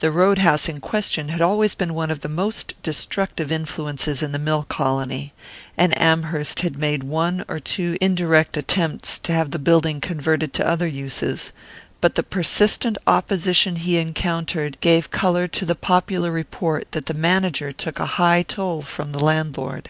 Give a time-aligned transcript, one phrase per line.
[0.00, 4.32] The road house in question had always been one of the most destructive influences in
[4.32, 5.32] the mill colony,
[5.74, 10.68] and Amherst had made one or two indirect attempts to have the building converted to
[10.68, 11.50] other uses;
[12.02, 17.72] but the persistent opposition he encountered gave colour to the popular report that the manager
[17.72, 19.88] took a high toll from the landlord.